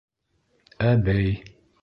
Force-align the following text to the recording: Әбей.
Әбей. 0.87 1.31